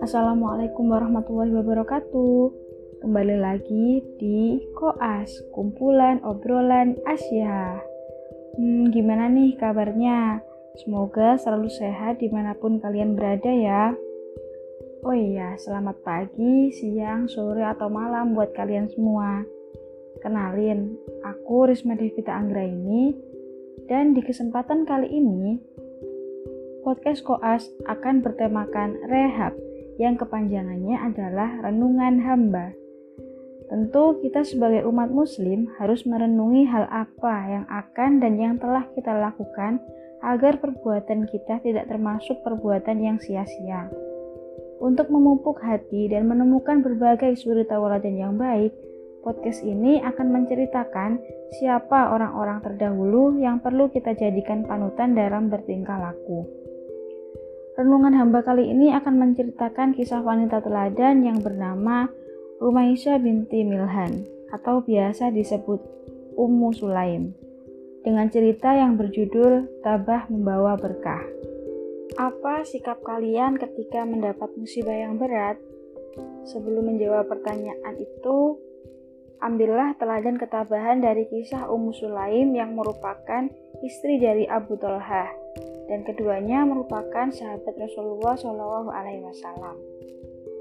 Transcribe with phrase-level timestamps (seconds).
[0.00, 2.36] Assalamualaikum warahmatullahi wabarakatuh.
[3.04, 7.84] Kembali lagi di Koas, kumpulan obrolan Asia.
[8.56, 10.40] Hmm, gimana nih kabarnya?
[10.80, 13.92] Semoga selalu sehat di mana pun kalian berada ya.
[15.04, 19.44] Oh iya, selamat pagi, siang, sore, atau malam buat kalian semua.
[20.24, 20.96] Kenalin,
[21.28, 23.12] aku Risma Devita Anggra ini,
[23.84, 25.60] dan di kesempatan kali ini,
[26.86, 29.58] podcast Koas akan bertemakan rehab,
[29.98, 32.70] yang kepanjangannya adalah renungan hamba.
[33.66, 39.10] Tentu kita sebagai umat muslim harus merenungi hal apa yang akan dan yang telah kita
[39.18, 39.82] lakukan
[40.22, 43.90] agar perbuatan kita tidak termasuk perbuatan yang sia-sia.
[44.78, 48.70] Untuk memupuk hati dan menemukan berbagai suri tauladan yang baik,
[49.26, 51.18] podcast ini akan menceritakan
[51.58, 56.65] siapa orang-orang terdahulu yang perlu kita jadikan panutan dalam bertingkah laku.
[57.76, 62.08] Renungan hamba kali ini akan menceritakan kisah wanita teladan yang bernama
[62.56, 65.84] Rumaisya binti Milhan atau biasa disebut
[66.40, 67.36] Ummu Sulaim
[68.00, 71.20] dengan cerita yang berjudul Tabah Membawa Berkah.
[72.16, 75.60] Apa sikap kalian ketika mendapat musibah yang berat?
[76.48, 78.56] Sebelum menjawab pertanyaan itu,
[79.44, 83.52] ambillah teladan ketabahan dari kisah Ummu Sulaim yang merupakan
[83.84, 85.44] istri dari Abu Talha
[85.86, 89.78] dan keduanya merupakan sahabat Rasulullah Shallallahu Alaihi Wasallam.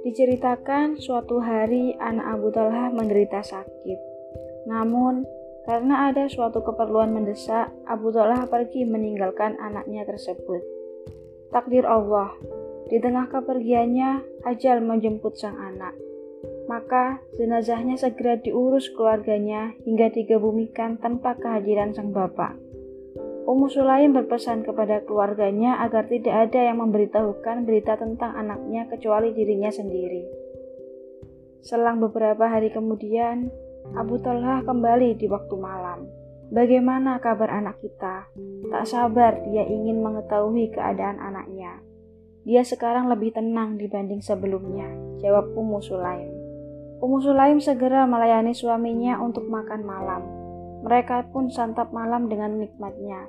[0.06, 4.00] Diceritakan suatu hari anak Abu Talha menderita sakit.
[4.70, 5.26] Namun,
[5.66, 10.62] karena ada suatu keperluan mendesak, Abu Talha pergi meninggalkan anaknya tersebut.
[11.50, 12.30] Takdir Allah,
[12.86, 15.98] di tengah kepergiannya, ajal menjemput sang anak.
[16.70, 22.58] Maka jenazahnya segera diurus keluarganya hingga digebumikan tanpa kehadiran sang bapak.
[23.46, 29.70] Ummu Sulaim berpesan kepada keluarganya agar tidak ada yang memberitahukan berita tentang anaknya kecuali dirinya
[29.70, 30.26] sendiri.
[31.62, 33.54] Selang beberapa hari kemudian,
[33.94, 36.10] Abu Talha kembali di waktu malam.
[36.50, 38.34] Bagaimana kabar anak kita?
[38.70, 41.86] Tak sabar dia ingin mengetahui keadaan anaknya.
[42.50, 44.90] Dia sekarang lebih tenang dibanding sebelumnya,
[45.22, 46.34] jawab Ummu Sulaim.
[46.98, 50.45] Ummu Sulaim segera melayani suaminya untuk makan malam.
[50.86, 53.26] Mereka pun santap malam dengan nikmatnya.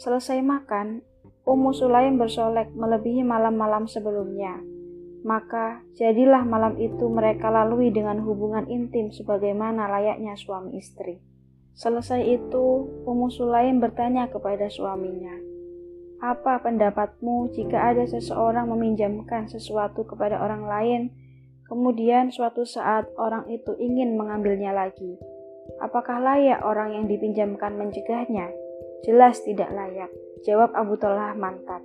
[0.00, 1.04] Selesai makan,
[1.44, 4.64] Ummu Sulaim bersolek melebihi malam-malam sebelumnya.
[5.20, 11.20] Maka jadilah malam itu mereka lalui dengan hubungan intim sebagaimana layaknya suami istri.
[11.76, 15.36] Selesai itu, Ummu Sulaim bertanya kepada suaminya,
[16.24, 21.02] "Apa pendapatmu jika ada seseorang meminjamkan sesuatu kepada orang lain,
[21.68, 25.35] kemudian suatu saat orang itu ingin mengambilnya lagi?
[25.82, 28.50] Apakah layak orang yang dipinjamkan mencegahnya?"
[29.04, 30.10] "Jelas tidak layak,"
[30.46, 31.82] jawab Abu Talha mantap.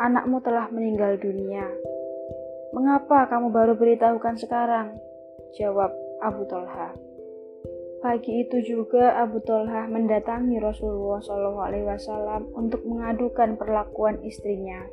[0.00, 1.66] "Anakmu telah meninggal dunia."
[2.72, 4.96] "Mengapa kamu baru beritahukan sekarang?"
[5.56, 6.92] jawab Abu Talha.
[8.04, 14.84] Pagi itu juga Abu Talha mendatangi Rasulullah SAW untuk mengadukan perlakuan istrinya.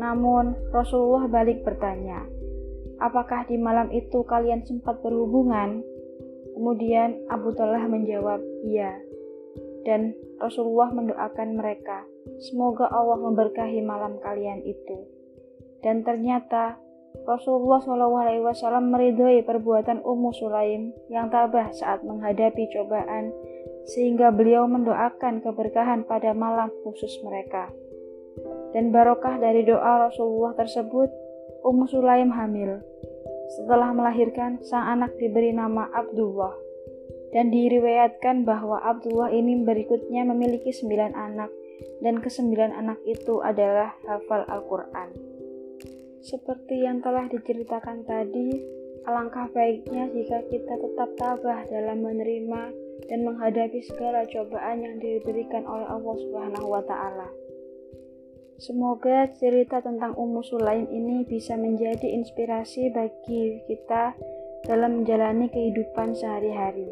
[0.00, 2.24] Namun Rasulullah balik bertanya,
[2.98, 5.84] apakah di malam itu kalian sempat berhubungan?
[6.54, 8.98] Kemudian Abu Talha menjawab, iya.
[9.86, 12.04] Dan Rasulullah mendoakan mereka,
[12.40, 15.08] semoga Allah memberkahi malam kalian itu.
[15.80, 16.76] Dan ternyata
[17.24, 23.34] Rasulullah SAW meridhoi perbuatan Ummu Sulaim yang tabah saat menghadapi cobaan,
[23.88, 27.72] sehingga beliau mendoakan keberkahan pada malam khusus mereka.
[28.70, 31.10] Dan barokah dari doa Rasulullah tersebut,
[31.66, 32.78] Ummu Sulaim hamil.
[33.50, 36.54] Setelah melahirkan, sang anak diberi nama Abdullah.
[37.30, 41.50] Dan diriwayatkan bahwa Abdullah ini berikutnya memiliki sembilan anak,
[42.02, 45.10] dan kesembilan anak itu adalah hafal Al-Quran.
[46.20, 48.60] Seperti yang telah diceritakan tadi,
[49.08, 52.62] alangkah baiknya jika kita tetap tabah dalam menerima
[53.08, 57.28] dan menghadapi segala cobaan yang diberikan oleh Allah Subhanahu wa taala.
[58.60, 64.12] Semoga cerita tentang Ummu Sulaim ini bisa menjadi inspirasi bagi kita
[64.68, 66.84] dalam menjalani kehidupan sehari-hari.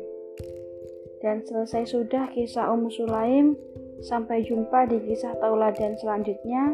[1.21, 3.53] Dan selesai sudah kisah Ummu Sulaim,
[4.01, 6.73] sampai jumpa di kisah tauladan selanjutnya.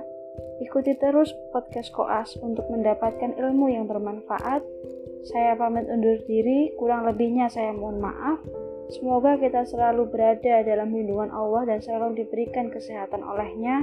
[0.62, 4.62] Ikuti terus podcast Koas untuk mendapatkan ilmu yang bermanfaat.
[5.26, 8.38] Saya pamit undur diri, kurang lebihnya saya mohon maaf.
[8.94, 13.82] Semoga kita selalu berada dalam lindungan Allah dan selalu diberikan kesehatan olehnya.